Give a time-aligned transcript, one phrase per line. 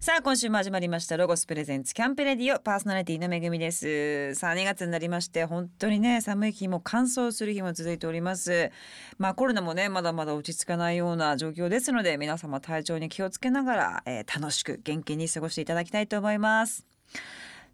[0.00, 4.32] さあ今週も始まりましたロゴスプレゼンツキャンプレディオパーソナリティのめぐみです。
[4.36, 8.70] さあ2月になりまして本当にね寒い日も乾燥する日も続いております。
[9.18, 16.86] まあコロナもねまだまだ落ち着かないような状況ですので皆様体調に気をつけながら、えー楽しく元気に過ごしていただきたいと思います。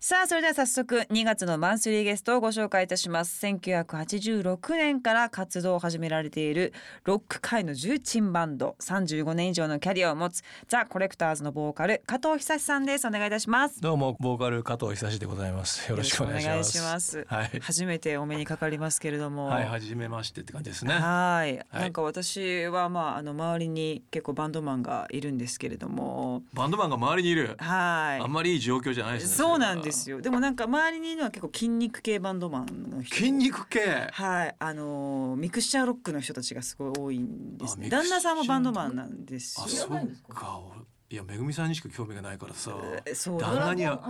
[0.07, 6.75] さあそれでは早速2月のマンスリーゲストをご紹介いたします1986年から活動を始められている
[7.05, 15.91] ロック界の重鎮バンド35年以上のキャリアを持つザ・コレクターズのボーカル加藤久志さんですお願いいたしますどうもボーカル加藤久志でございます。
[15.91, 17.25] よろしくお願いします。
[17.27, 17.61] はい。
[17.63, 20.93] 初めてお目にかかりますけれどもはい、初めましてって感じですね。
[20.93, 27.57] はいはいなんか私はまああの周りに結構バンドマンがいるんですけれどもバンドマンが周りにいる。
[27.57, 29.37] はいあんまりいい状況じゃないですね。
[29.37, 30.17] そうなんですよ。
[30.17, 34.09] よでもなんか周りにいるのは結構筋肉系バンドマンの人筋肉系。
[34.13, 37.89] はい、あのーミクスチャーロックの人たちがすごい多いんですね。
[37.89, 39.69] 旦那さんもバンドマンなんですあ、よ。
[39.69, 40.59] そうか。
[40.59, 40.81] 俺
[41.11, 42.75] いや、めぐみさんにしか興味がないからさ。
[43.05, 44.03] えそう旦那には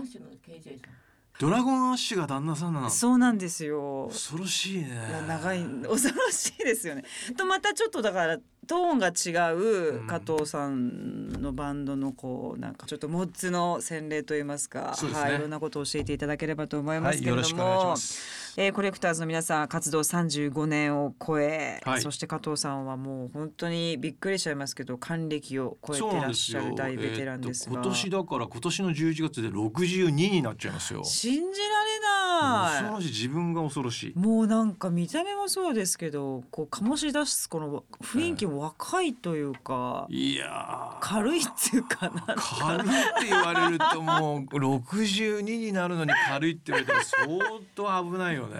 [1.41, 2.90] ドラゴンアッシュが旦那さんなの？
[2.90, 4.09] そうなんですよ。
[4.10, 4.88] 恐ろしいね。
[4.88, 7.04] いや長い恐ろしいですよね。
[7.37, 18.43] とまたちょっとだからトーンが違う加藤さんのバンドのこうなんかちょっとモッツの洗礼といいますか、そうですねはいいろんなことを教えていただければと思いまはい、すけれども、よろしくお願いします。
[18.57, 26.33] えーコレクターズの皆さん活動35年を超え、はいそして加藤さんはもう本当にびっくりしちゃいますけど還暦を超えてらっ。
[26.35, 31.02] しゃる大ベテランですが、えーと今年だから今年の11月で62になっちゃいますよ。
[31.05, 34.18] 信じられな恐ろしい自分が恐ろしいい。
[34.18, 40.98] もうなんか見た目もそうですけどこう醸し出すこの雰囲気も若いというか、いやー。
[41.01, 47.26] 軽いっていうかな軽いって言われるともう62になるのに軽いって言われたら相
[47.74, 48.56] 当危ないよね。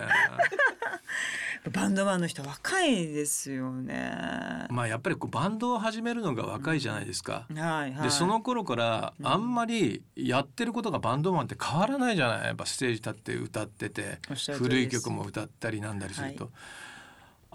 [1.73, 4.67] バンドマンの人若いですよね。
[4.69, 7.47] まあやっぱりこうバンドを始めるのが若いじゃないですか。
[7.55, 8.03] はいはい。
[8.05, 14.19] でその頃からうんあんまりやってることがバンドマンって変わらないじゃないやっぱステージ立って歌ってて
[14.59, 16.51] 古い曲も歌ったりなんだりすると、は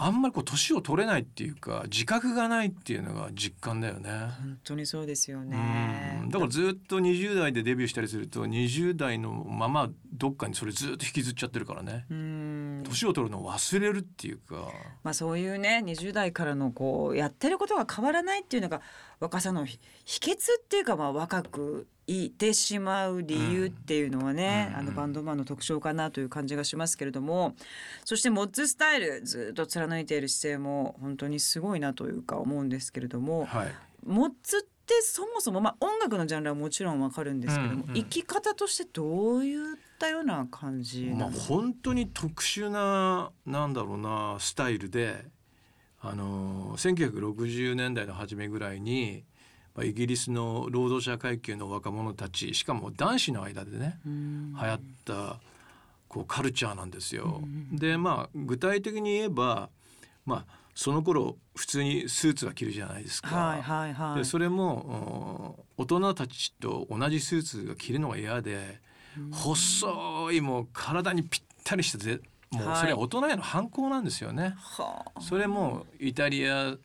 [0.01, 4.09] あんまりこう年を取れないっていうか自覚がないっていうのが実感だよね。
[4.09, 6.21] 本当にそうですよね。
[6.23, 14.69] うんだからずっと20代でデビューしたりすると20代のままどっかにそれずっと引きずっちゃってるからねうん年を取るのを忘れるっていうか
[15.03, 18.81] まあそういうね20代からのこうやってることが変わらないっていうのが
[19.19, 20.37] 若さのひ秘訣っ
[20.69, 24.79] ていうかまあ若くいてしまう理由っていうのはね、うん。
[24.79, 27.55] あのバンドマンの特徴かなという感じがしますけれども
[28.05, 33.73] そしてモッツスタイルずっと貫いている姿勢も本当にすごいなというか思うんですけれどもはい。
[34.05, 37.95] モッツってそもそもまあ音楽のジャンルはもちろんわかるんですけども、うんうん。
[37.95, 45.25] 生き方としてどういったような感じまあ本当に特殊ななんだろうなスタイルで
[46.01, 49.38] あの1960年代の初めぐらいにまあ
[49.83, 55.39] イギリスの労働者階級の若者たちしかも男子の間でねうん流行った
[56.07, 57.41] こうカルチャーなんですよ。
[57.43, 59.69] うんでまあ具体的に言えば
[60.25, 63.35] まあその頃普通にスーツは着るじゃないですか。
[63.35, 64.17] はいはいはい。
[64.19, 68.81] でそれもうん大人たちと同じスーツが着るのが嫌で
[69.31, 72.19] 細いもう体にぴったりしたぜ
[72.51, 74.55] もうはいそれは大人への反抗なんですよね。
[74.57, 76.75] はあそれもイタリア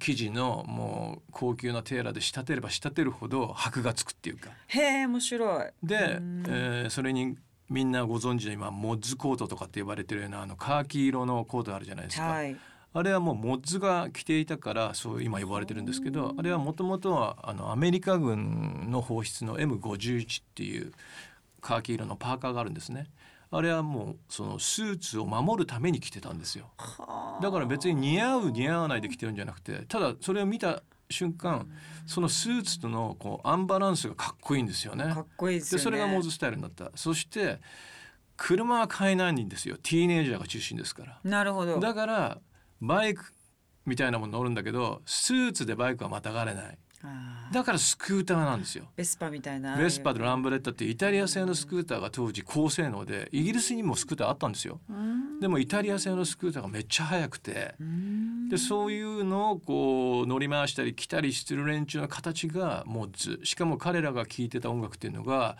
[0.00, 4.50] 生地のもう高級なテーラーで仕立てれば仕立てるほど箔がつくっていうか。
[4.68, 5.86] へえ面白い。
[5.86, 7.36] でうん、えーそれに
[7.70, 12.24] みんなご存知の今モッズコートとかって呼ばれてるようなあのカーキ色のコートあるじゃないですか。
[12.24, 12.56] はい。
[12.96, 20.92] あれはもうモッズが着ていたからそう今呼ばれてるんですけどあれはもともとはあのアメリカ軍の放出の M51 っていう
[21.60, 23.08] カーキ色のパーカーがあるんですね。
[23.50, 26.72] あれはもうそのスーツを守るために着てたんですよ。
[26.76, 31.68] はあだから別に似合う似合わないで着てるんじゃなくてただそれを見た瞬間
[32.06, 35.04] そのスーツとのこうアンバランスがかっこいいんですよね。
[35.04, 35.78] かっこいいですよね。
[35.78, 37.60] でそれがモーズスタイルになったそして
[38.36, 41.78] 車は買えないんですよティーネイジャーが中心ですからなるほど。
[41.78, 42.38] だから
[42.80, 43.32] バイク
[43.86, 46.78] みたいなもの乗るんだけどスーツでバイクはまたがれない
[47.52, 48.86] だからスクーターなんですよ。
[48.96, 49.76] ベスパみたいな。
[49.76, 54.80] ベスパとランブレッタってイタリア製のスクーターが当時高性能でイギリスにもスクーターあったんですよ。
[54.88, 55.40] うん。
[55.40, 58.48] でもイタリア製のスクーターがめっちゃ速くてうん。
[58.48, 65.56] でそういうのをこう乗り回したり来たりしてる連中の形がモッズしかも彼らが聴いてた音楽っていうのが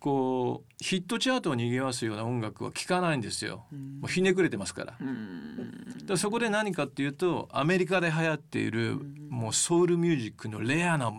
[0.00, 3.66] こうヒットチャートを賑わすような音楽は聴かないんですよ。
[3.72, 4.00] うん。
[4.00, 4.94] もうひねくれてますから。
[5.00, 6.06] うん。
[6.06, 8.98] でそこで何かっていうとアメリカで流行っている
[9.28, 11.12] もうソウルミュージックのレアな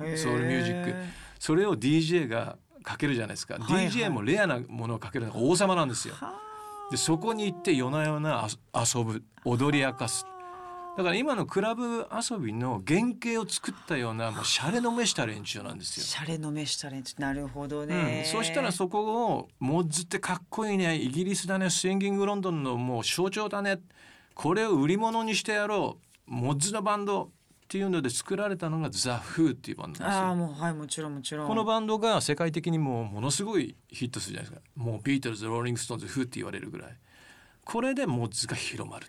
[0.00, 0.94] へソウルミュージック。
[1.38, 3.88] それを DJ がかけるじゃないですか、はいはい。
[3.88, 6.14] DJ もレアなものをかけるのが王様なんですよ。
[6.14, 6.34] は
[6.90, 10.24] でそこに行って夜な夜な遊ぶ踊り明かす
[10.98, 16.04] だから今のクラブ遊びの原型を作ったようなもうシャレの目した連中なんですよ。
[16.04, 17.88] シャレの目した連中なるほどうん。
[17.88, 23.78] ね、、そしたらそこをモッズってかっこいいねイギリスだねスインギングロンドンのもう象徴だね。
[24.34, 26.32] これを売り物にしてやろう。
[26.32, 27.28] モッズのバンドっ
[27.68, 30.04] ていうので作られたのがザ・フーっていうバンド。
[30.04, 31.46] ああもうはいもちろんもちろん。
[31.46, 34.68] このバンドが世界的にもうものすごいヒットするじゃないですか。
[34.74, 36.96] もうビートルズローリング・ストーンズフーって言われるぐらい。
[37.64, 39.06] これでモッズが広まる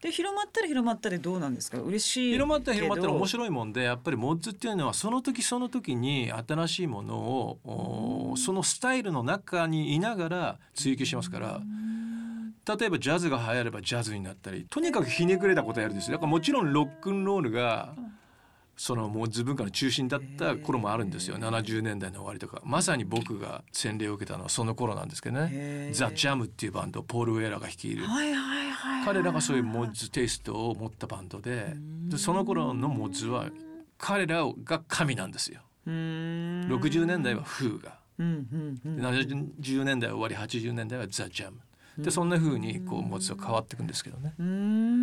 [0.00, 1.78] で広まったら広まったでどうなんですか？
[1.78, 11.60] 嬉しい広まったら広まったら面い白いもんでやっぱりモッズっていうのはその時その時に新しいものをおそのスタイルの中にいながら追求しますから。
[12.78, 16.16] 例えばジャズが流行ればジャズになったりとにかくひねくれたことやるんですよ。
[16.16, 17.94] だからもちろんロックンロールが
[18.78, 21.36] そのモッズ文化の中心だった頃もあるんですよ。
[21.36, 22.62] 70年代の終わりとか。
[22.64, 25.90] まさに僕が洗礼を受けたのはその頃なんですけどね。
[25.92, 28.04] ザ・ジャムっていうバンドポール・ウェラが率いる。
[28.06, 31.74] はいはいはい彼らがそういうモッズテイストを持ったバンドで
[32.08, 33.50] でその頃のモッズは
[33.96, 35.62] 彼らが神なんですよ。
[35.86, 36.72] うーん。
[36.72, 37.98] 60年代はフーが。
[38.18, 38.96] うんうんうん。
[38.96, 41.58] で70年代終わり80年代はザ・ジャム。
[41.98, 44.32] でそんな風にこうモッズは変わっていくんですけどね。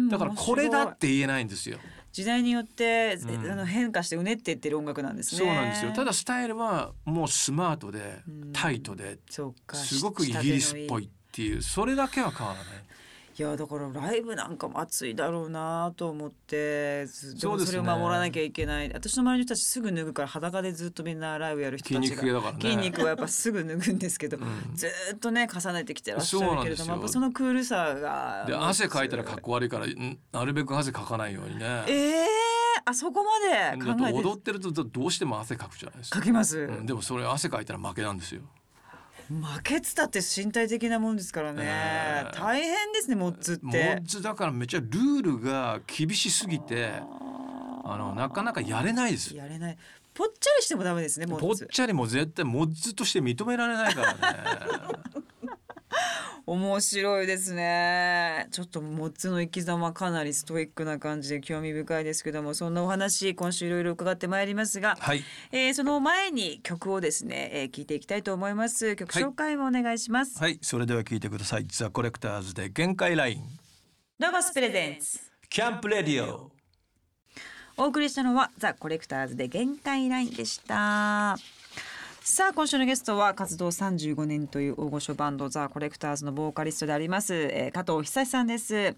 [0.09, 1.77] だからこれだって言えないんですよ
[2.15, 3.51] 時代によって、うん。
[3.51, 5.39] あの変化してうねっていってる音楽なんですね。
[5.39, 5.91] そうなんですよ。
[5.91, 8.53] ただスタイルはもうスマートでうん。
[8.53, 9.41] タイトです
[10.01, 12.65] ごくイギリスっぽいっていうそれだけは変わらない
[13.37, 18.89] いやだからライブなんかも熱いだろうなと思ってずでもそれを守らなきゃいけない。
[18.93, 22.61] 私の周りの人たちすぐ脱ぐから裸でずっとみんなライブやる人たちが筋肉系だからね。
[22.61, 24.41] 筋肉はやっぱすぐ脱ぐんですけど、ん。
[24.73, 31.83] ずーっとね重ねてきてらっしゃるけれどもやっぱそのクールさがで汗かいたらかっこ悪いからんなるべく汗かかないようにね。
[31.87, 32.25] ええ
[32.85, 36.19] あそこまで考えて踊ってるとどうしても汗かくじゃないですか。
[36.19, 38.43] かきます、うん、でもそれ汗かいたら負けなんですよ。
[39.29, 42.37] 負けつたって身体的なもんですからね、ええ。
[42.37, 46.91] 大変ですねモッツっモてッズだからめっちゃルールが厳しすぎて
[47.83, 49.35] あのなかなかやれないです。
[49.35, 49.77] やれない。
[50.13, 54.19] ぽっちゃりしてもダメですねモぽっちゃりも絶対モッズとして認められないからね。
[56.45, 65.23] 面白いですねちょっとモッツの生き様かなりストイックな感じで興味深いですけどもそんなお話今週いろいろ伺ってまいりますが、はい。
[65.51, 71.65] えーその前に曲をですね、えー聞いていきたいと思います曲紹介もお願いします、はい、それでは聞いてください。
[71.67, 73.43] ザコレクターズで限界ライン。
[74.19, 75.19] ロゴスプレゼンツ
[75.49, 76.55] キャンプレディオ。
[77.77, 81.37] お送りしたのはザ・コレクターズで限界ラインでした
[82.27, 88.95] さあ今週のゲストは活動35年という大御所バンドザ・コレクターズのボーカリストであります、えー加藤久志さんです、え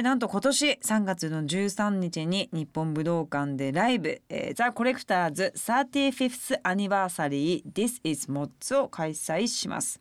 [0.00, 10.00] ーなんと今年3月の13日に日本武道館でライブ、えー、ザ・コレクターズ 35th Anniversary This is Mods を開催します。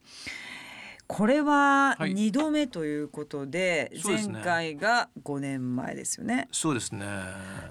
[1.05, 2.13] これははい。
[2.13, 4.33] 2度目ということで、そうですね。
[4.33, 6.47] 前回が5年前ですよね。
[6.51, 7.05] そうですね。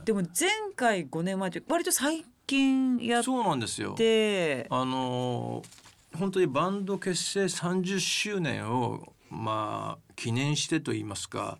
[0.04, 3.94] でも前回5年前って割と最近やっそうなんですよ。
[3.94, 5.84] てあのー
[6.16, 11.58] 本当にバンド結成30周年をまあ記念してと言いますか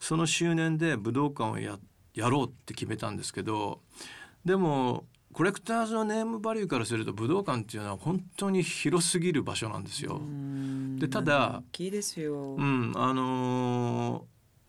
[0.00, 1.78] その周年で武道館をや
[2.14, 3.80] やろうって決めたんですけど
[4.44, 10.20] でもコレクターズのネームバリューからすると武道館っていうのは本当に広すぎる場所なんですよ。
[10.98, 13.61] でただ大きいですよ、うん、あのー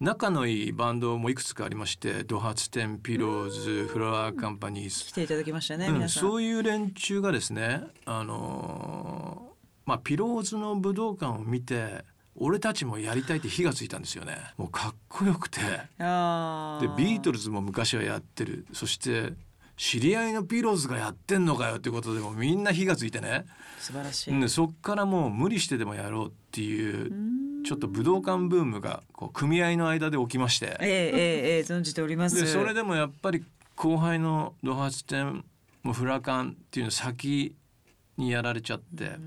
[0.04, 5.06] 仲のいいバンドもいくつかありましてドハツテンピローズフラワーカンパニーズ。
[5.06, 9.54] 来ていただきましたね、うん、そういう連中がですね、あのー
[9.86, 12.04] まあ、ピローズの武道館を見て
[12.36, 14.36] 俺たちもやりたいって火がついたんですよね。
[14.58, 15.62] もうかっこよくて。
[16.00, 18.66] あでビートルズも昔はやってる。
[18.74, 19.32] そして
[19.76, 23.46] 知り合いのピローズがやってんのかよってことでもうみんな火がついてね、
[23.80, 27.12] 素晴らしい、うん、そっからもう無理してでもやろうっていう
[27.66, 30.78] ちょっと武道館ブームがこう組合の間で起きまして。
[30.80, 32.40] ええええええ存じております。
[32.40, 33.44] でそれでもやっぱり
[33.76, 35.44] 後輩のドハツテン
[35.82, 37.56] もフラカンっていうの先
[38.18, 39.18] にやられちゃって。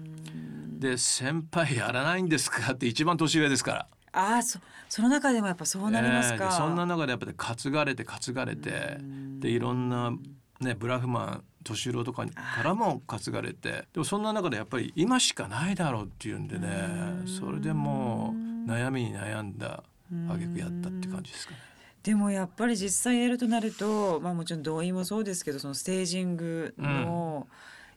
[0.79, 3.89] で先輩やらないんですかって一番年上ですから。
[4.13, 6.51] ああそその中でもやっぱそうなりますか、ええ。
[6.51, 8.99] でそんな中でやっぱり担がれて担がれて
[9.41, 10.13] でいろんな
[10.61, 12.33] ねブラフマン敏郎とかか
[12.63, 16.69] らも担がれてでもそんな中でやっぱり今しかないだろうっていうんでね
[17.27, 18.35] それでも
[18.67, 19.83] う悩みに悩んだ
[20.29, 21.59] 挙句やったって感じですかね。
[22.05, 27.49] でもやっぱり実際やるとなると、まあ、もちろん動員もそうですけどそのステージングの、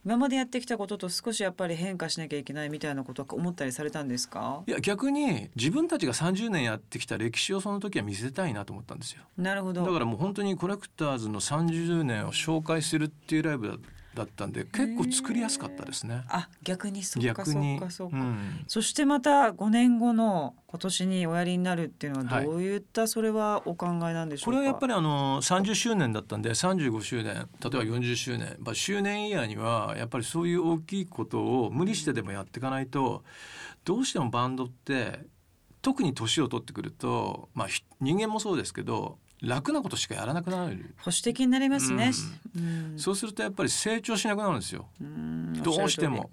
[0.05, 4.63] 今までやってきたことと少しやっぱり変化しなきゃいけないみたいなことは思ったりされたんですか？
[4.65, 9.23] いや逆に自分たちが30年やってきた歴史をその時は見せたいなと思ったんですよ。
[9.37, 9.83] なるほど。
[9.85, 13.77] だからもう本当にコレクターズの30年を紹介するっていうライブだっ
[14.13, 16.23] だったんで結構作りやすかったですね。
[16.27, 22.77] あ逆にそっかそっ逆にかそっか、うんそしてまた5年後の今年におやりになるっていうのははいどうい。
[22.77, 33.23] ったそれはお考えなんでしょうか、これはやっぱりりあの30周年だったんで35周年例えば40周年、まあ、周年イヤーにはやっぱりそういう大きいことを無理してでもやっていかないと
[33.85, 35.19] どうしてもバンドって
[35.81, 42.11] 特に年を取ってくると、まあ、ひ人間もそうですけど楽なことしかやらなくなる、保守的になりますね、
[42.55, 42.99] うん。
[42.99, 44.87] そうするとやっぱり成長しなくなるんですよ。
[45.01, 45.53] うん。
[45.63, 46.29] どうしても。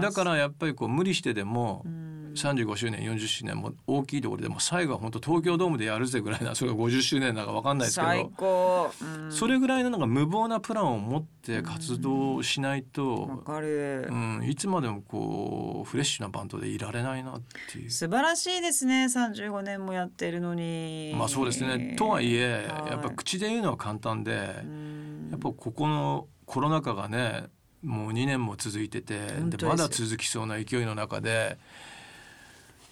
[0.00, 9.32] だからやっぱりこう無理してでもうん35周年40周年も大きいところでも最後は本当東京ドームでやるぜぐらいなそれが50周年だか分かんないですけ最ど高、うん。
[9.32, 17.90] それぐらいのなんか無謀なプランを持って活動しないわと、かる、うん、いつまでもこうフレッシュなバンドでいられないなっていう。
[17.90, 21.14] 素晴らしいですね35年もやってるのに。
[21.16, 21.94] まあそうですね。
[21.96, 22.90] とはいえはい。
[22.92, 25.28] やっぱ口で言うのは簡単でうん。
[25.30, 27.44] やっぱここのコロナ禍がね
[27.82, 31.58] もう2年も続いててでまだ続きそうな勢いの中で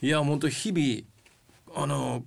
[0.00, 2.24] いや本当日々あの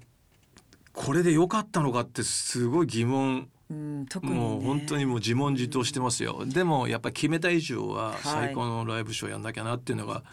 [0.94, 3.48] これで良かったのかってすごい疑問。
[3.70, 6.44] うん特に、ね、もう本当にもう自問自答してますよ。
[6.46, 8.20] でもやっぱり決めた以上ははい。
[8.22, 10.24] 最高のライブショーやんなきゃなっていうのが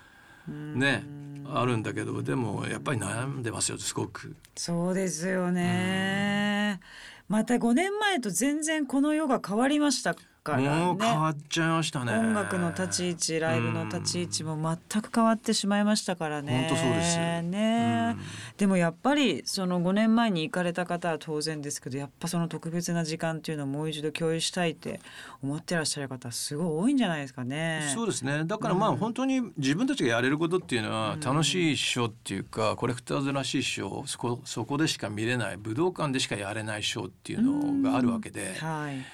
[0.48, 1.04] ね、
[1.46, 4.34] あるんだけどでもやっぱり悩んでますよすごく。
[4.56, 6.80] そうですよね、
[7.28, 10.16] また5年前と全然この世が変わりました
[10.52, 12.12] からねもう変わっちゃいましたね。
[12.12, 16.68] 音楽の立ち位置ライブの立ち位置も全く変わってしまいましたからね。
[16.68, 25.00] 本当そうですね、うんでもやっぱりその5年前に行かれた方は当然ですけどやっぱその特別な時間っていうのをもう一度共有したいって
[25.42, 27.90] 思ってらっしゃる方すごい多いんじゃないですかね。
[27.94, 39.04] そうですねだからまあ本当に自分たちがやれることっていうのは楽しいショーっていうかコレクターズらしいショーそこそこでしか見れない武道館でしかやれないショーっていうのがあるわけではい。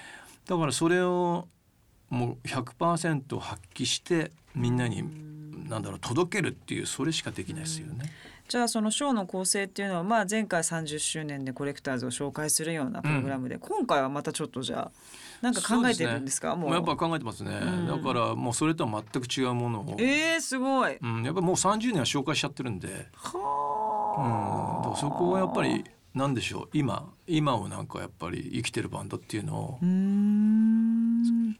[0.47, 1.47] だからそれを
[2.09, 5.03] もう100%発揮してみんなに
[5.69, 8.11] なんだろう届けるっていうそれしかできないですよね。
[8.47, 14.91] じゃあそのショーの構成っていうのはまあ前回30周年でコレクターズを紹介するようなプログラムで、今回はまたちょっとじゃあ
[15.41, 16.55] なんか考えてるんですか？
[16.55, 16.71] もう。
[16.71, 17.87] やっぱ考えてますね、ん。
[17.87, 20.95] だからもうそれとは全く違うものを、えー、すごい。
[21.01, 25.83] うん、やっぱもう30年は紹介しちゃってるんで、うん、だはからそこはやっぱり
[26.13, 29.79] なんでしょう今今をなんかやっぱり生きてるバンドっていうのを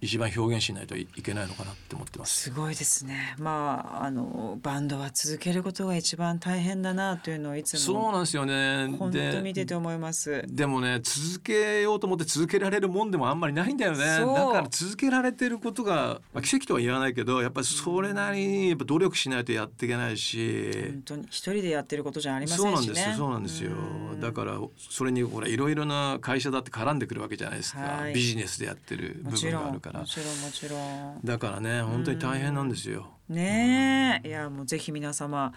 [0.01, 2.43] 一番表現しないといけないのかなって思ってます。
[2.43, 3.36] すごいですね。
[3.39, 10.43] まああのバンドは続けることが一番大変だなというのをいつもそうなんですよね本当見てでて思います。
[10.48, 22.93] でもね続けようと思って続けられるもんでもあんまりないんだよねだから続けられてることが、まあ、奇跡とは言わないけどやっぱりそれなりにやっぱ努力しないとやっていけないし、本当に一人でやってることじゃありませそうんなんしね。
[22.93, 28.13] ですよそうなんですようんだからそれにほらいろいろな会社だって絡んでくるわけじゃないですか、はい。
[28.13, 30.01] ビジネスでやってる部分があるから。
[30.01, 31.21] もちろんもちろん。
[31.24, 33.07] だからね本当に大変なんですよ。
[33.29, 34.27] ねえ。
[34.27, 35.53] いやもうぜひ皆様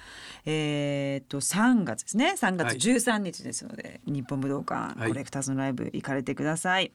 [0.47, 2.35] えーっと3月ですね。
[2.37, 2.77] 3月はい。
[2.77, 5.09] 13日ですので、日本武道館はい。
[5.09, 6.93] コレクターズのライブ行かれてください。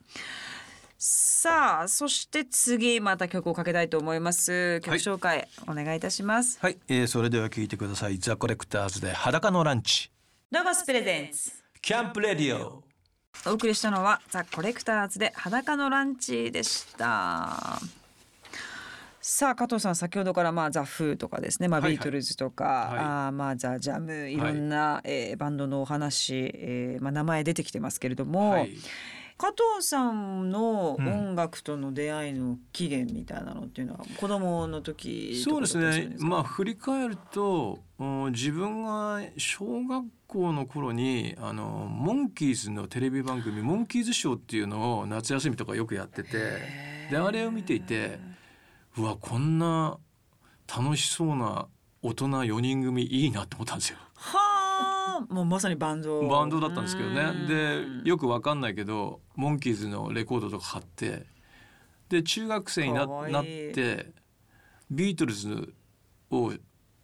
[0.98, 4.80] さあそして次また曲をかけたいと思います。
[4.80, 6.58] 曲紹介、お願いいたします。
[6.62, 8.18] はい、えー、それでは聞いてください。
[8.20, 10.10] ザコレクターズで裸のランチ。
[10.52, 11.52] ロゴスプレゼンツ。
[11.82, 12.83] キャンプレディオ
[13.46, 17.80] お送りしたのはザ・コレクターズで裸のランチでした。
[19.22, 21.98] さあ加藤さん先ほどからまあザ・フーとかですね、まあ、はいはい。
[21.98, 23.00] ビートルズとか、はい。
[23.00, 28.76] あーまあザ・ジャムいろんな、えーバンドのお話、えーまあ、名前出てきてますけれども、はい
[29.38, 36.16] 加藤さんの音楽との出会いの起源みたいなのっていうのは子供の時そうですね。
[36.20, 46.30] まあ振り返るとうん自分が小学校の頃にあのモンキーズのテレビ番組「モンキーズショー」っていうのを夏休みとかよくやってて
[47.10, 48.20] であれを見ていて
[48.98, 49.98] うわこんな
[50.68, 51.68] 楽しそうな
[52.02, 53.98] 大人4人組いいなって思ったんですよ。
[54.16, 54.63] はあ
[55.30, 56.28] もうまさにバンド。
[56.28, 57.22] バンドだったんですけどね。
[57.22, 58.04] うん。
[58.04, 61.26] でよくわかんないけどモンキーズのレコードとか買って
[62.10, 64.12] で中学生にななって
[64.92, 65.74] ビートルズ
[66.30, 66.54] を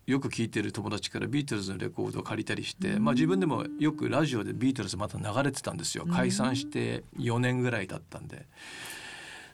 [0.05, 6.05] よく聴いてる友達からビートルズのレコードを借りたりして、まあ、自分でもよくラジオでビートルズまた流れてたんですよ。
[6.11, 8.47] 解散して4年ぐらいだったんで。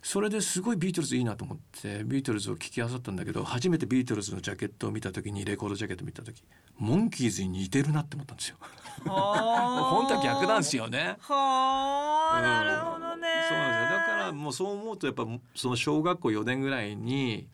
[0.05, 6.43] それですごいビートルズいいなと思ってビートルズを聴きあさったんだけど初めてビートルズのジャケットを見た時にレコードジャケットを見た時
[6.77, 8.57] モンキーズに似てるなって思ったんですよ。
[9.03, 11.17] 本当は逆なんですよよね。
[11.21, 17.47] はあ、うんなるほどねそうなんですよだからもうそう思うとやっぱその小学校4年ぐらいに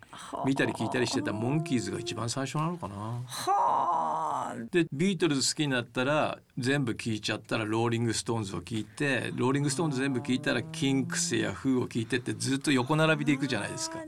[0.46, 2.96] 見たり聞いたりしてたモンキーズが一番最初なのかな。
[2.96, 4.32] はあ。
[4.52, 14.00] はあでビートルズ好きになったら全部聴いちゃったらローリング・ストーンズを聴いてローリング・ストーンズ全部聴いたらキンクスやフーを聴いてってずっと横並びでいくじゃないですか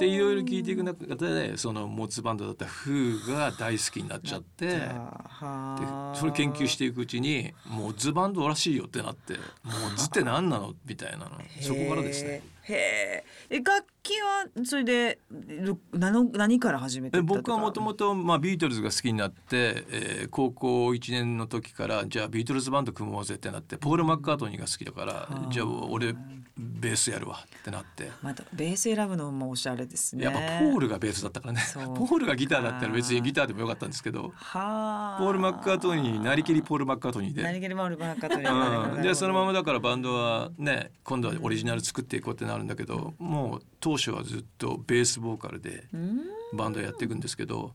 [0.00, 4.66] でいろいろ聴いていく中でそのモツバンドだったフーが大好きになっちゃって。
[4.66, 9.38] ではあそれ研究していくうちにもうズバンドらしいよってなっても
[9.94, 10.74] う図って何なの？
[10.84, 11.30] みたいなの。
[11.60, 12.42] そこからですね。
[12.62, 25.48] へええ楽器はそれでる何の何から始めて僕はもともとまあビートルズが好きになって、えー高校1年の時からじゃあビートルズバンド組もうぜってなってポール・マッカートニーが好きだからあ。
[25.50, 26.14] じゃあ俺
[26.60, 28.10] ベースやるわってなって。
[28.22, 30.24] またベース選ぶのもおしゃれですね。
[30.24, 31.62] やっぱポールがベースだったからね。
[31.74, 34.32] ポールがギターだったら別にギターでもよかったんですけど。
[34.34, 35.18] はあ。
[35.18, 37.42] ポール・マッカートニーになりきりポール・マッカートニーで。
[37.42, 46.20] 何気にもあるバカといううん、でそのままだからバンドはね今度はオリジナル作っていこうってなるんだけどもう当初はずっとベースボーカルでうん。
[46.52, 47.72] バンドやっていくんですけど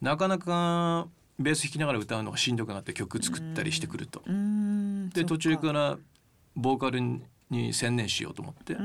[0.00, 4.22] なかなかベース弾きながら歌うのがしんどくなって曲作ったりしてくると。
[4.26, 5.98] うんで途中から
[6.56, 7.00] ボーカル
[7.50, 8.78] に専念しようと思って、で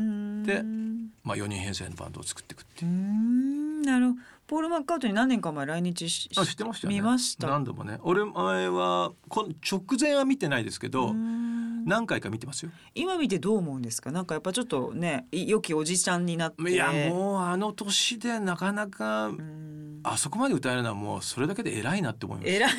[1.23, 2.87] まあ、4人編成のバンドを作っていくってう。
[2.87, 2.93] いう。
[2.93, 4.19] んなるほど。
[4.47, 6.95] ポール・マッカートに何年か前来日しあ知ってましたよね。
[6.99, 7.47] 見ました。
[7.47, 7.99] 何度もね。
[8.01, 11.85] 俺前はこの直前は見てないですけどうん。
[11.85, 12.71] 何回か見てますよ。
[12.95, 14.11] 今見てどう思うんですか？
[14.11, 16.63] なんかやっぱちょっとねい良きおじちゃんになって。
[16.71, 19.99] いやもうあの年でなかなかうん。
[20.03, 22.49] あそこまで歌えるのはもうそれだけで偉いなって思います。
[22.49, 22.71] 偉い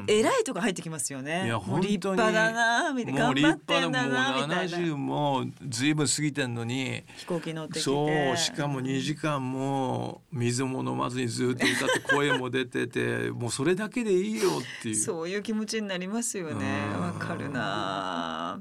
[0.00, 0.10] うん。
[0.10, 1.46] 偉いとか入ってきますよね。
[1.46, 3.20] いや本当に派だなみたいな。
[3.26, 4.78] 頑張ってんだなもうみたいな。
[4.78, 7.04] 70もずいぶん過ぎてんのに。
[7.16, 7.80] 飛行機乗ってきて。
[7.80, 14.96] そうしかも2時間も水も飲まずにずっと歌って声も出ててもうそれだけでいいよっていう。
[14.96, 16.66] そういう気持ちになりますよね。
[16.96, 17.00] うん。
[17.00, 18.60] わかるな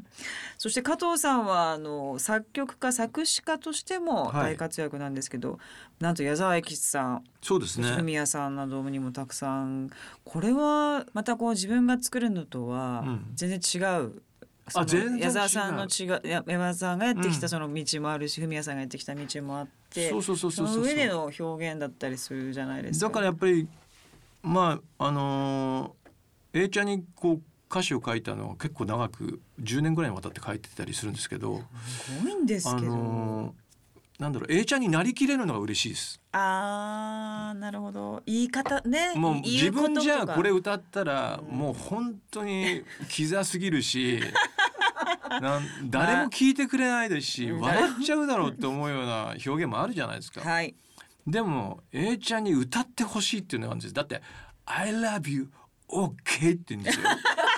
[0.62, 4.52] そして加藤さんはあの作曲家作詞家としてもはい。
[4.52, 5.58] 大活躍なんですけど、
[6.00, 7.90] なんと矢沢永吉さんそうですね。
[7.94, 9.90] フミヤさんなどにもたくさん
[10.24, 13.32] これはまたこう自分が作るのとはうん。
[13.34, 14.22] 全然違う、
[14.68, 15.24] その全然違う。
[15.24, 20.68] 矢沢さんの違うや矢沢さんがやってきうんたその道もあるし、フミヤさんがやってきた道もあってそうそうそうそう。
[20.68, 23.08] その上での表現だったりするじゃないですか。
[23.08, 23.68] だからやっぱり
[24.44, 27.42] まああのー、A ちゃんにこう
[27.72, 32.88] 歌詞を書いたのは結構長く10年ぐらいにわたって書いてたりするんですけど、すごいんですあけど。
[32.96, 36.20] のー、なんだろう A ちゃんになりきれるのが嬉しいです。
[36.34, 44.22] あーなるほど言い方ねもう言自分じゃこれ歌ったらうんもう本当にキザすぎるし
[45.42, 50.42] なん誰も聞いてくれないですしうん笑っちゃうだろうって思うような表現もあるじゃないですか。
[50.42, 50.76] はい
[51.28, 54.22] でも A ちゃんに歌ってほしいっていうのがあるんですだって
[54.66, 55.52] 「I love you
[55.88, 57.06] OK」って言うんですよ。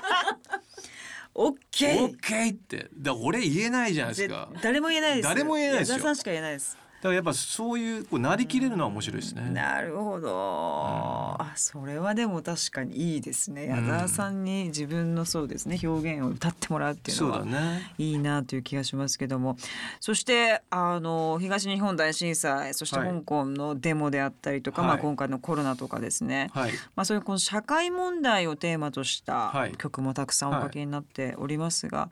[1.35, 2.17] オッケー。
[2.17, 2.89] OK って。
[2.95, 4.49] だ俺言えないじゃないですぜか。
[4.61, 5.29] 誰も言えないです。
[5.29, 5.95] 誰も言えないですよ。
[5.95, 6.77] 矢沢さんしか言えないです
[7.09, 9.49] らやっぱそういうこうなりきれるのは面白いですね。
[9.49, 13.67] なるほど、あそれはでも確かにいいですね。
[13.67, 13.87] 矢うん。
[13.87, 17.93] 沢さんに自分のそうですね表現を歌ってもらうっていうそうのはだね。
[17.97, 19.57] いいなという気がしますけども。
[19.99, 23.09] そしてあの東日本大震災そしてはい。
[23.09, 26.71] 香港のデモであったりとか、まあ、はい今回のコロナとかですね、はい。
[26.95, 29.73] まあ、そういうこの社会問題をテーマとしたはい。
[29.73, 32.09] 曲もたくさんお書きになっておりますが、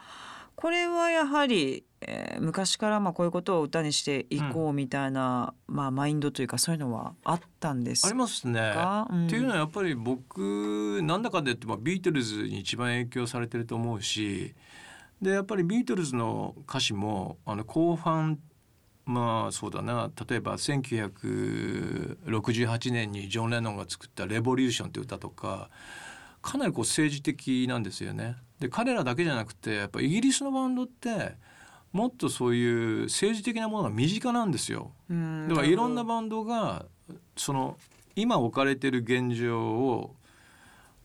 [0.56, 8.71] これはやはり、えー昔からまあこういうことを歌にしていこうみたいな、まあ、マインドというかそういうのはあったんですありますね。
[8.73, 14.53] か、うんっていうのはやっぱり僕なんだかんだ言ってまあビートルズに一番影響されてると思うし
[15.21, 18.39] でやっぱりビートルズの歌詞もあの後半
[19.05, 25.69] まあそうだな例えば1968年にジョン・レノンが作った「レボリューション」って歌とか
[26.41, 28.35] かなりこう政治的なんですよね。
[28.59, 31.37] で彼らだけじゃなくてやっぱイギリスのバンドって
[31.91, 34.91] もっとそういう政治的なものが身近なんですよ。
[35.10, 36.86] うんだからいろんなバンドが
[37.36, 37.77] その
[38.15, 40.15] 今置かれてる現状を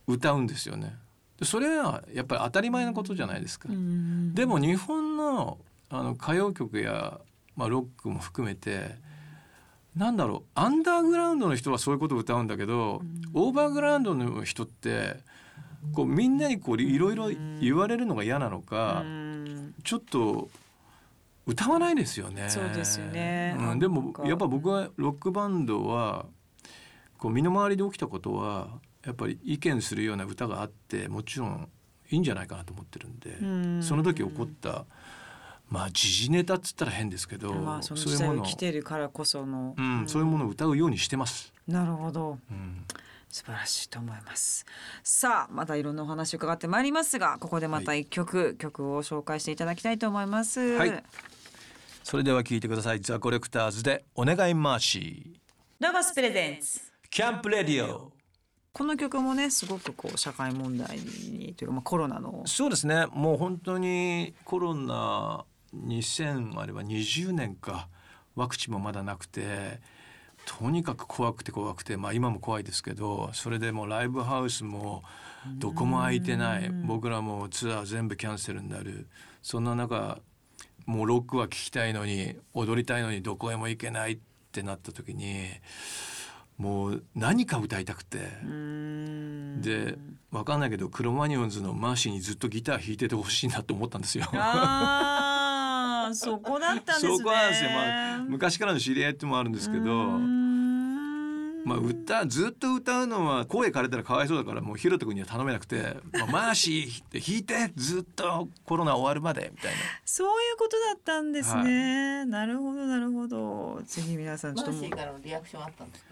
[0.07, 0.97] 歌うんですよね。
[1.39, 3.69] でそれはやっぱり当たり前のことじゃないですか。
[3.71, 7.21] うんでも日本のあの歌謡曲や、
[7.57, 8.97] まあ、ロックも含めて
[9.95, 13.03] なんだろうアンダーグラウンドの人はそういうことを歌うんだけど、
[13.35, 15.17] オーバーグラウンドの人って
[15.95, 20.49] こうみんなにこういろいろ言われるのが嫌なのか、うんちょっと
[21.47, 22.51] 歌わないですよね。
[22.51, 23.57] そうですよね。
[23.59, 26.27] うん、でもやっぱ僕はロックバンドは
[27.19, 28.69] こう身の回りで起きたことは
[29.05, 31.69] やっぱり意見するような歌があってもちろん
[32.11, 33.47] いいんじゃないかなと思ってるんで、う
[33.79, 33.83] ん。
[33.83, 34.85] その時起こった
[35.71, 41.53] まあ時事ネタっつったら変ですけど、まあそのそういうものを時代を生きてるからこその、うん、そういうものを歌うようにしてます。
[41.69, 42.39] なるほど。
[42.51, 42.85] うん。
[43.29, 44.65] 素晴らしいと思います。
[45.03, 50.61] さあまたいろんなお話伺ってまいりますがここでまた一曲、曲を紹介していただきたいと思います。
[50.77, 51.05] はい
[52.09, 53.01] それでは聞いてください。
[53.01, 55.85] ザ・コレクターズでお願いマーシー。
[55.85, 56.81] ロゴスプレゼンツ。
[57.11, 58.13] キャンプレディオ。
[58.73, 62.45] この曲もねすごくこう社会問題にというか、まあ、コロナの。
[62.47, 63.07] そうですね。
[63.07, 67.89] もう本当にコロナ2000あれば20年か。
[68.37, 69.81] ワクチンもまだなくて
[70.45, 75.03] とにかく怖くて怖くてまあ今も怖いですけどそれでもうライブハウスも
[75.57, 76.71] どこも空いてない。
[76.71, 79.09] 僕らもツアー全部キャンセルになる。
[79.43, 80.21] そんな中
[80.87, 84.19] もうロックは聴きたいのに踊りたいのにどこへも行けないっ
[84.53, 85.49] てなった時に
[86.59, 89.99] もう何か歌いたくてで
[90.31, 94.25] 分かんないけどクロマニオンズのマーシーにずっとギター弾いててほしいなと思ったんですよ。
[96.15, 97.17] そこだったんですね。
[97.19, 100.46] そこなんですよ、まあ、昔からの知り合いってもあるんですけど。
[101.67, 109.79] まあ、歌ずっと歌うのは声枯れたらかわいそうだからもうヒロト君には頼めなくて「まあ、マーシー」って弾いてずっとコロナ終わるまでみたいな。
[110.05, 113.83] そういうことだったんですね、なるほどなるほど。
[113.85, 116.05] ぜひ皆さんちょっとマーシーからのリアクションあったんです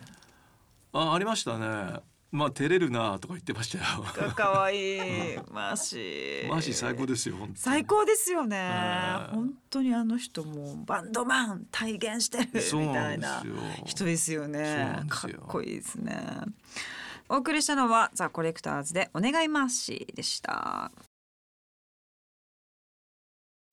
[0.93, 1.01] か？
[1.01, 2.01] あありましたね
[2.35, 4.03] まあ照れるなとか言ってましたよ。
[4.03, 5.37] かかわいい。
[5.53, 7.57] マーシーマーシー最高ですよ本当に。
[7.59, 8.59] 最高ですよね。
[8.59, 13.43] はい本当にあの人もバンドマン体現してるみたいな
[13.87, 15.05] 人ですよね。
[15.09, 16.17] かっこいいですね。
[17.29, 20.91] お送りしたのはザコレクターズでお願いマーシーでした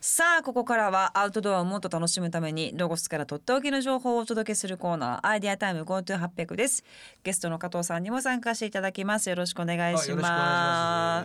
[0.04, 6.84] さあここからはアウトドアをもっと楽しむためにロゴスからとっておきの情報をお届けするコーナーアイデアタイム GoTo800 です。
[7.22, 9.30] ゲストの加藤さんにも参加していただきます。
[9.30, 11.24] よろしくお願いしま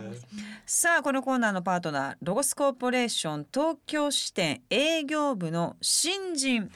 [0.67, 0.81] す。
[0.83, 6.69] さあこのコーナーのパートナーロゴスコーポレーション東京支店営業部の新人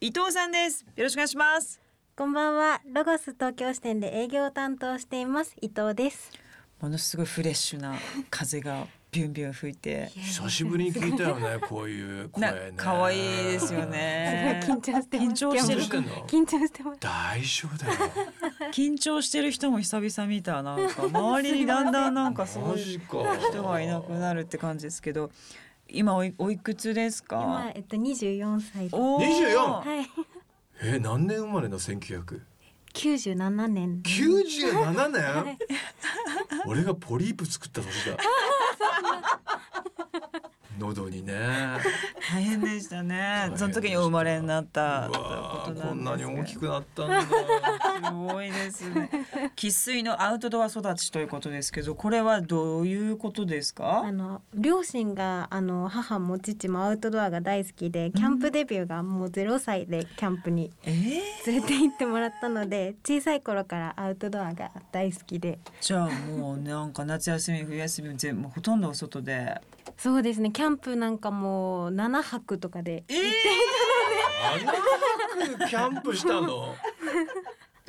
[0.00, 0.84] 伊藤さんです。
[0.96, 1.80] よろしくお願いします。
[2.16, 2.80] こんばんは。
[2.92, 6.32] ロゴス東京支店で営業を担当しています伊藤です。
[6.80, 7.94] ものすごいフレッシュな
[8.28, 10.10] 風がビュンビュン吹いて。
[10.16, 12.72] 久しぶりに聞いたよね こういう声なね。
[12.76, 13.22] 可愛い
[13.52, 14.60] ですよね。
[14.64, 15.24] 緊張してます。
[15.24, 16.10] 緊張してる緊張してんの？
[16.26, 17.00] 緊張してます。
[17.00, 17.92] 大丈夫だよ。
[18.74, 20.62] 緊張してる人も久々見た。
[20.62, 23.48] なんか周りにだんだんなんかそういうマジか。
[23.50, 25.30] 人がいなくなるって感じですけど
[25.88, 28.84] 今おいおいくつです今かえっと二十四歳。
[28.84, 28.96] です。
[28.96, 30.10] おー24はい。
[30.82, 32.40] え何年生まれの？1900
[32.94, 34.00] 九十七年。
[34.02, 35.58] 97年？
[36.66, 38.16] 俺がポリープ作った年だ
[40.78, 41.34] 喉にね。
[42.32, 43.52] 大変でしたね。
[43.54, 47.22] その時にお生まれになったこんなに大きくくなったんだ。
[47.22, 47.28] す
[48.12, 49.10] ごいですね。
[49.56, 54.02] 生粋のアウトドア育ちということですけどこれはどういうことですか？
[54.04, 65.58] あの両親があの母も父もアウトドアが大好きでキャンプデビューがもうゼロ歳でキャンプにえー、連れて行ってもらったので小さい頃からアウトドアが大好きで。
[65.80, 69.60] じゃあもうなんか夏休み冬休み全部ほとんどお外で。
[69.98, 70.50] そうですね。
[70.50, 73.14] キャンプなんかもう七泊とかでえ
[74.42, 76.74] あらキャンプしたの？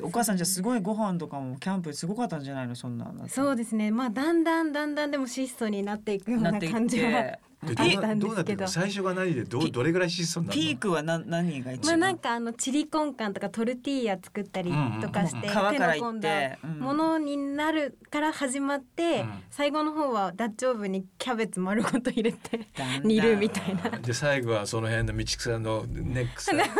[0.02, 2.74] お母さんじゃあすごいご飯とかもキャンプすごかったんじゃないの？
[2.74, 3.90] そんなそうですね。
[3.90, 7.38] まあだんだんだんだんでも質素になっていくような感じは
[7.74, 8.54] どうなってですけど。
[8.54, 8.68] るの？
[8.68, 10.64] 最初が何でどうどれぐらい質素になるの？
[10.64, 19.42] ピークは何何が一番、まあなんかあのチリコンカンとかトルティーヤ作ったりとかしてうん手の込んだものになるから始まって、うん。
[19.50, 22.68] 最後の方はダッチオーブンにキャベツ丸ごと入れて
[23.02, 23.98] 煮るみたいな。
[23.98, 26.70] で最後はその辺の道草のネックスが こ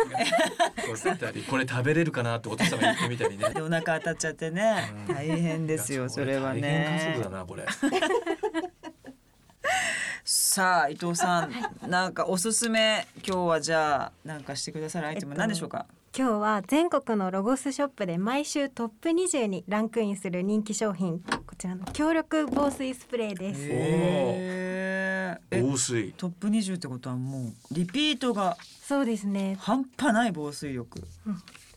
[1.03, 3.49] うやったりこれ食べれるかなってお父さんが言ってみたりね。
[3.53, 5.15] でお腹当たっちゃってね、うん。
[5.15, 7.65] 大変ですよそれは大変家族ねだなこれ
[10.57, 11.51] さあ伊藤さん
[11.87, 15.85] なんかおすすめ今日はじゃあなんかしてくださるアイテムえっと何でしょうか、
[16.17, 25.39] 今日は全国のロゴスショップで毎週トップ20にランクインする人気商品こちらの強力防水スプレーです。
[25.51, 26.11] 防水。
[26.17, 29.57] トップ20ってことはもうリピートがそうですね。
[29.59, 31.03] 半端ない防水力。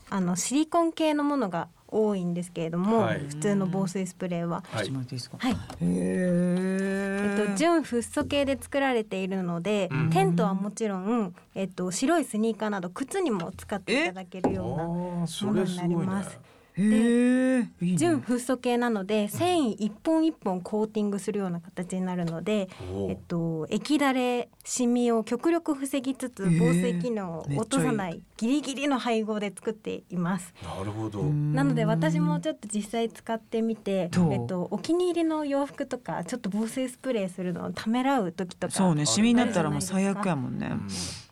[0.09, 3.19] あのシリコン系のものが多いんですけれども、はい。
[3.19, 4.85] 普通の防水スプレーは、はい。
[4.85, 5.53] ちょっと待っていいですか、はい。
[5.53, 10.09] へええっと、純フッ素系で作られているので、うん。
[10.09, 16.29] テントはもちろん、えっと、白いスニーカーなど靴にも使っていただけるあようなものになります。
[16.29, 16.39] へ
[16.77, 17.97] えいいね。
[17.97, 30.53] 純フッ素系なので繊維一本一本コーティングするような形になるので、おえっと、液だれシミを極力防ぎつつ防水機能を落とさないギリギリの配合で作っています。
[30.63, 31.23] なるほど。
[31.23, 40.87] なので私もちょっと実際使ってみてえっと、お気に入りの洋服とかちょっと防水スプレーするのをためらう時とかそうねシミになったらもう最悪やもんね、うん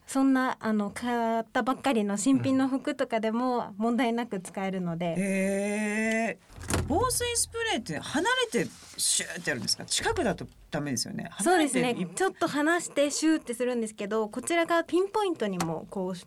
[0.10, 6.38] そんなあの買ったばっかりの新品の服とかでも問題なく使えるので、へえ
[6.88, 9.86] 防水スプレーって離れてシューってやるんですか？
[9.86, 11.30] 近くだとダメですよね。
[11.42, 12.08] そうですね。
[12.16, 16.20] ちょっと離してシューってするんですけどこちらがピンポイントにもこう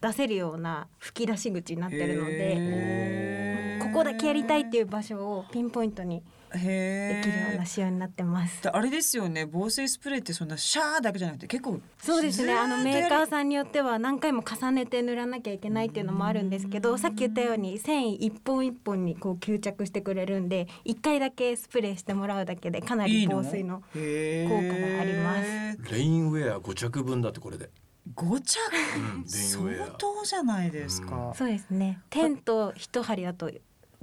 [0.00, 3.84] 出せるような吹き出し口になってるのでへー。
[3.84, 6.22] ここだけやりたいっていう場所をピンポイントにへ
[6.58, 8.68] できるようえな仕様になってます。
[8.68, 9.46] あれですよね。
[9.46, 12.52] 防水スプレーってそんなシャーだけじゃなくて結構そうですね。
[12.52, 25.92] あのメーカーさんによっては何回も重ねて塗らなきゃいけないっていうのもあるんですけどさっき言ったように繊維一本一本にこう吸着してくれるんで一回だけスプレーしてもらうだけでかないり防水の効果があります。
[25.92, 27.70] レインウェア5着分だってこれで。
[28.14, 28.60] 五着
[29.26, 32.00] 相当じゃないですか、そうですね。
[32.10, 33.50] テント一針だと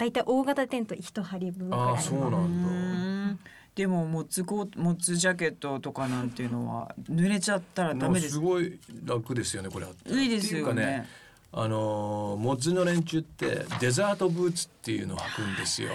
[0.01, 2.37] だいたい大型テント一針分くらいあそうなんだ。
[2.37, 3.39] うん。
[3.75, 8.33] でもモッツコーモッツジャケットとかなんていうのは濡れちゃったらダメです。
[8.33, 9.85] すごい楽ですよねこれ。
[10.07, 11.07] いいですよね
[11.53, 15.89] あのーモッズの連中ってデザートブーツっていうのを履くんですよ。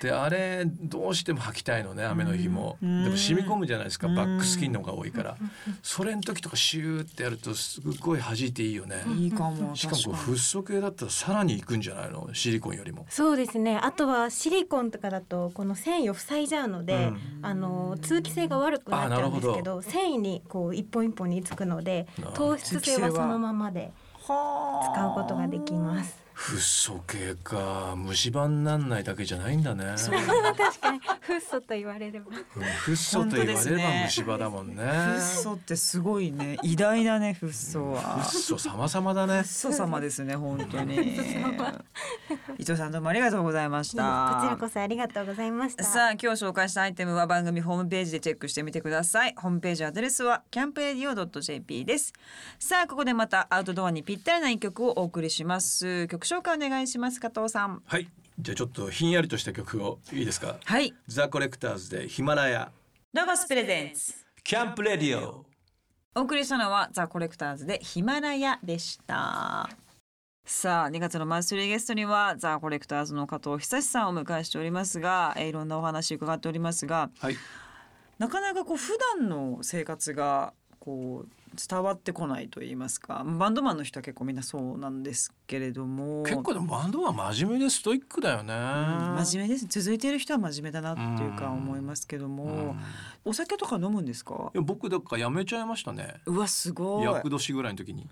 [0.00, 2.78] であれどうしても履きたいのね雨の日も。
[2.80, 3.04] でうん。
[3.10, 4.14] も染み込むじゃないですかうん。
[4.14, 5.36] バックスキンの方が多いから。
[5.82, 9.04] それの時とかシューってやるとすっごい弾いていいよね。
[9.18, 12.30] いいかもしかもこうフッ素系だったらさらにいくんじゃないの？
[12.32, 13.04] シリコンよりも。
[13.10, 13.76] そうですね。
[13.76, 17.18] あとはシリコンとかだとこの繊維を塞いじゃうので、うん。
[17.42, 23.80] あの通気性が悪くなっちゃうんですけど繊維にこう一本一本につくので糖質性はそのままで。
[23.82, 26.16] はあ使うことができます。
[26.42, 27.94] フッ素系か。
[27.96, 29.84] 虫歯になんないだけじゃないんだね。
[30.58, 30.98] 確かに。
[31.20, 32.26] フッ素と言われれば。
[32.30, 34.74] うんフッ素と言われれば虫歯だもんね。
[34.74, 36.58] フッ素ってすごいね。
[36.64, 38.00] 偉大だねフッ素は。
[38.00, 39.34] フッ素様々だね。
[39.34, 39.44] フッ。
[39.44, 41.14] 素様ですね本当に。
[42.58, 44.40] 伊藤さんどうもありがとうございました。
[44.40, 45.84] こちらこそありがとうございました。
[45.84, 49.34] さあ今日紹介したアイテムは番組ホームページでチェックしてみてください。
[49.36, 52.12] ホームページアドレスはキャンプレディオ .jp です。
[52.58, 56.08] さあここでまたアウトドアにぴったりな一曲をお送りします。
[56.08, 58.08] 曲紹介お願いします加藤さんはい。
[58.38, 60.56] じゃあちょっとひんやりとした曲をいいですか？
[60.64, 62.72] はいザコレクターズでヒマラヤ
[63.12, 65.44] ロゴスプレゼンツキャンプレディオ。
[66.14, 69.70] お送りしたのはザ・コレクターズでヒマラヤでした
[70.44, 77.36] さあ2月のマンスリーゲストにはザ・コレクターズの加藤久志さんをお迎えしておりますが、えーいろんなお話伺っておりますがはい。
[78.18, 83.24] なかなかこう普段の生活がこう伝わってこないと言いますか。
[83.24, 86.22] バンドマンの人は結構みんなそうなんですけれども。
[86.22, 88.54] 結構でもバンドは真面目でストイックだよね。
[88.54, 89.66] うん真面目です。
[89.66, 92.80] 続いている人は真面目だなっていうかうん思いますけども、うん
[93.24, 94.50] お酒とか飲むんですか？
[94.54, 96.14] いや僕だからやめちゃいましたね。
[96.26, 97.04] うわすごい。
[97.04, 98.08] 役年ぐらいの時に。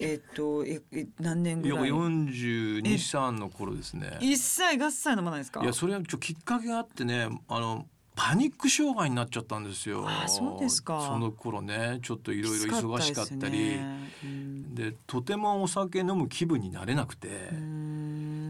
[0.00, 1.88] えっとええ何年いやぐらい？
[1.90, 4.16] 四十二三の頃ですね。
[4.20, 5.62] 一切合切飲まないですか？
[5.62, 7.28] いやそれはちょきっかけがあってね。
[7.48, 7.86] あの
[8.22, 10.04] パニック障害になっちゃったんですよ。
[10.06, 17.28] あそうですかその頃ねちょっといろいろ忙しかったりですねうんでとてもお酒飲む気分になれなくて。
[17.52, 17.90] うん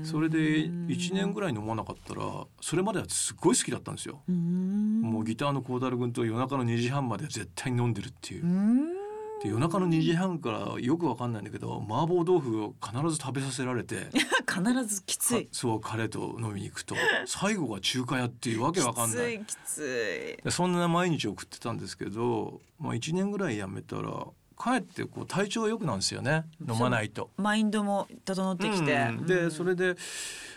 [0.03, 2.23] それで1年ぐらい飲まなかったら
[2.63, 4.23] それまではすっごい好きだったんですよ。
[4.29, 9.00] うんもうギターの孝太郎君と夜中の2時半まで絶対に飲んでるっていうう。
[9.41, 14.07] んで夜中の2時半からよくわかんないんだけど麻婆豆腐を必ず食べさせられて
[14.49, 15.45] 必ずきつい。
[15.45, 16.95] かそう彼と飲みに行くと
[17.27, 19.39] 最後が中華屋っていうわけわかんない。
[19.45, 20.45] きついきつい。
[20.45, 24.27] でそんな毎日送ってたんですけど、まあ、1年ぐらいやめたら
[24.57, 26.45] かえってこう体調が良くなるんですよね。
[26.61, 27.31] 飲まないと。
[27.39, 29.97] マインドも整ってきて、うんでそれで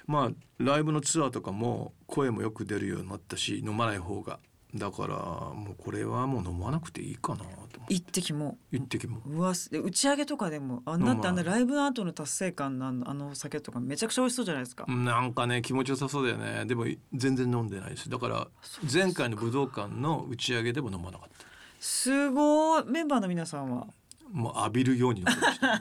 [0.06, 4.40] まあライブのツアーとかも声もよく出るようになったし飲まない方が
[4.76, 7.80] だからもうこれはもう飲まなくていいかなと思って。
[7.90, 8.58] 一滴も。
[8.72, 9.22] 一滴も。
[9.28, 16.66] うわ打ち上げとかでもあんなってあんなライブの後の達成感のあのあのお酒とかめちゃくちゃ美味しそうじゃないですか、なんかね気持ちよさそうだよね。
[16.66, 18.48] でも全然飲んでないですだから
[18.92, 21.46] 前回の武道館の打ち上げでも飲まなかった。
[21.80, 22.84] すごい。
[22.86, 23.88] メンバーの皆さんは？
[24.32, 25.80] もう浴びるように飲んでました。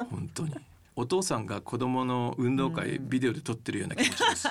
[0.10, 0.54] 本当に。
[0.96, 4.48] お父さんが子供の運動会ビデオで撮ってるような気持ちです、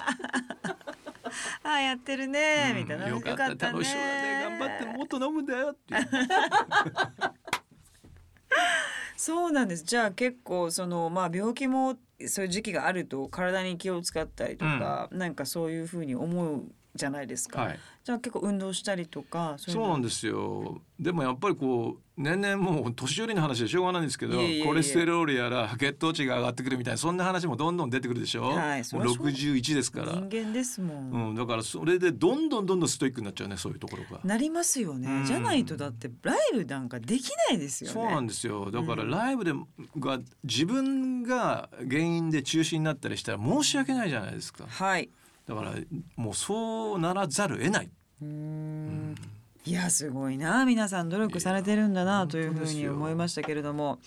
[1.74, 2.78] あやってるね、うん。
[2.78, 3.08] みたいな。
[3.08, 3.72] よかった。
[3.72, 4.42] 楽しそうだね。
[4.44, 6.10] 頑張ってもっと飲むんだよっていう。
[9.16, 9.84] そうなんです。
[9.84, 17.80] じゃあ結構そのまあ病気もそういう時期があると体に気を使ったりとか、なんかそういうふうに思うじゃないですか、はい。
[18.04, 20.82] じゃあ結構運動したりとかそうなんですよ。
[21.00, 24.34] でもやっぱりこう年々もう年寄りの話でしょうがないんですけど
[24.66, 29.06] コレステロールやら血糖値が上がってくるみたいなそんな話もどんどん出てくるでしょ、はいそもう。
[29.06, 34.20] りゃそう61ですから、人間ですもん、うん、だからそれでどんどんどんどんストイックになっちゃうねそういうところが。
[34.26, 35.26] なりますよね、うん。
[35.26, 37.94] じゃないとだってライブなんかできないですよね。
[37.94, 38.70] そうなんですよ。
[38.72, 39.54] だからうんライブで
[39.98, 44.66] が自分が原因で中止になったりしたら申し訳ないじゃないですか。
[44.68, 45.10] はい
[45.50, 45.74] だから
[46.16, 47.90] もうそうならざるを得ない、
[48.22, 49.16] うんん。
[49.66, 50.64] いやすごいな。
[50.64, 53.98] 皆さん努力されてるんだなというふうに思いましたけれども。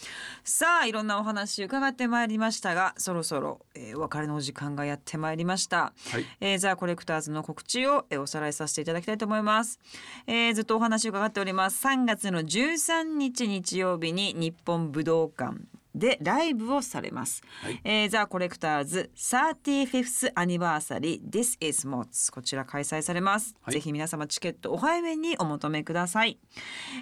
[0.44, 6.24] さあいろんなお話伺ってまいりましたがそろそろ、えーお別れのお時間がやってまいりました、はい。
[6.40, 9.80] えー、ザ・コレクターズの告知を、えーおさらいさせていただきたいと思います、
[10.28, 11.84] えーずっとお話を伺っております。
[11.84, 15.56] 3月の13日日曜日に日本武道館
[15.94, 17.80] でライブをされます、はい。
[17.84, 23.74] えー、ザ・コレクターズ 35th アニバーサリー This is Mods こちら開催されます、はい。
[23.74, 26.38] ぜひ皆様チケットお早めにお求めください、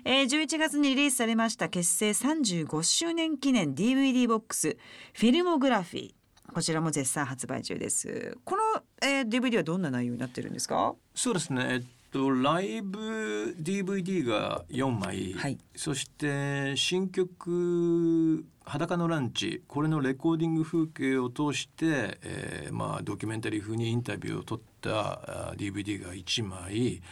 [0.04, 4.76] えー、11月にリリースされました結成35周年記念 DVD ボックス
[5.14, 6.14] フィルモグラフィー。
[6.52, 8.36] こちらも絶賛発売中です。
[8.44, 10.96] この、えー、DVD はどんな内容になってるんですか？
[11.14, 11.66] そうですね。
[11.70, 15.58] えっとライブ DVD が4枚、はい。
[15.76, 27.02] そして新曲「裸のランチ」これのレコーディング風景を通して、えーまあ、ドキュメンタリー風にインタビューを撮ったあ DVD が1枚。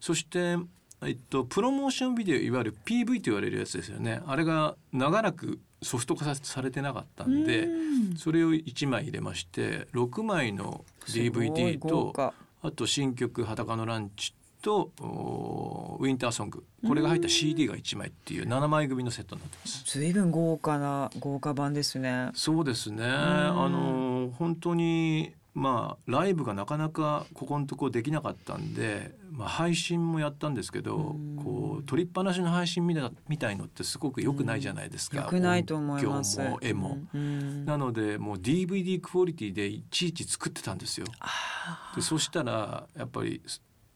[0.00, 0.56] そして、
[1.02, 4.22] えっと、プロモーションビデオいわゆる PV と言われるやつですよね。
[4.26, 8.16] あれが長らくソフト化さされてなかったんでうん。
[8.16, 12.32] それを1枚入れまして6枚の DVD と華。
[12.62, 16.64] あと新曲「裸のランチ」とおウィンターソング。
[16.86, 19.84] これが入った CD が1枚っていう7枚組のセットになってます。
[19.84, 22.30] ずいぶん豪華な豪華版ですね。
[22.34, 23.04] そうですね。
[23.04, 35.18] あの本当にまあライブがなかなかここのとこできなかったんで、まあ、配信もやったんですけどこう取りっぱなしの配信みたいみたいのってすごく良くないじゃないですか。
[35.18, 36.40] 良くないと思います。
[36.40, 36.98] も絵も。
[37.12, 37.64] うん。
[37.66, 41.06] なのでもう DVD クオリティでいちいち作ってたんですよ。
[41.94, 43.42] でそしたらやっぱり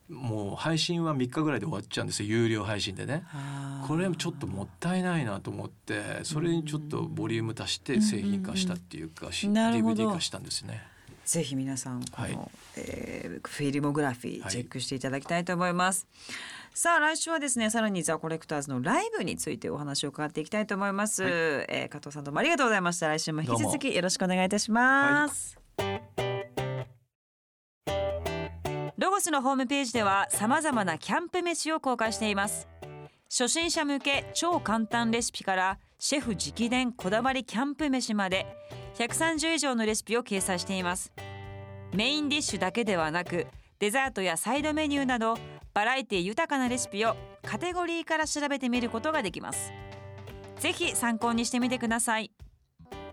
[0.09, 3.25] もう配信は3日ぐらいで終わっちゃうんですよ有料配信でね。
[3.87, 10.83] これちょっともったいないなと思ってそれにちょっとボリューム足して製品化したっていうか、しなるほど DVD 化したんですね。
[11.25, 12.39] ぜひ皆さんこの、はい
[12.77, 16.07] えーフィルモグラフィーはいチェックしていただきたいと思います。
[16.73, 21.23] さあ来週はですねさらにザコレクターズのライブについてお話を伺っていきたいと思います。
[21.23, 23.09] はいえー加藤さんどうもありがとうございました。
[23.09, 25.59] 来週も引き続きよろしくお願いいたします。
[29.17, 32.69] ロゴスのホームページではさまざまなキャンプ飯を公開しています。
[33.31, 38.45] 初心者向け超簡単レシピからシェフ直伝こだわりキャンプ飯まで
[38.99, 41.15] 130以上のレシピを掲載しています。
[41.95, 43.47] メインディッシュだけではなく
[43.79, 45.39] デザートやサイドメニューなど
[45.73, 49.73] バラエティ豊かなレシピをカテゴリーから調べてみることができます。
[50.61, 52.33] ぜひ参考にしてみてください。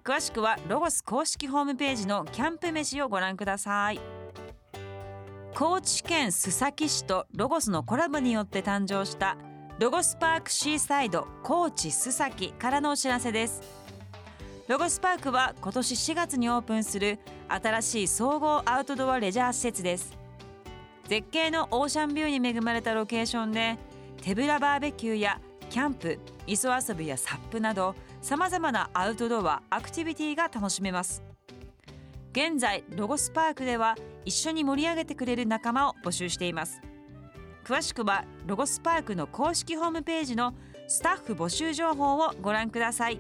[0.03, 4.22] 詳しくはロゴス公式ホームページのキャンプ飯をご覧ください。
[5.55, 9.37] 高知県須崎市とロゴスのコラボによって誕生した
[9.77, 13.61] ロゴスパークシーサイド高知須崎からのお知らせです。
[14.67, 20.17] ロゴスパークは今年4月にオープンする新しい総合アウトドアレジャー施設です。
[21.07, 23.77] 絶景のオーシャンビューに恵まれたロケーションで
[24.23, 25.39] 手ぶらバーベキューや
[25.69, 31.21] キャンプ磯遊びやサップなどさまざまなアウトドアアクティビティが楽しめます。
[32.31, 36.81] 現在ロゴスパークでは一緒に盛り上げてくれる仲間を募集しています。
[37.63, 40.53] 詳しくはロゴスパークの公式ホームページの
[40.87, 43.19] スタッフ募集情報をご覧ください。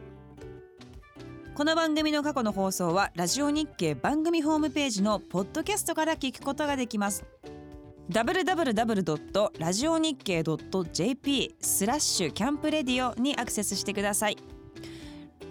[1.55, 7.23] この番組の過去の放送はラジオ日経番組ホームページのポッドキャストから聞くことができます。
[8.09, 9.49] www.
[9.59, 14.37] ラジオ日経 .jp スラッシュキャンプレディオにアクセスしてください。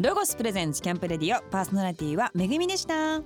[0.00, 3.22] ロゴスプレゼンツキャンプレディオパーソナリティはめぐみでした。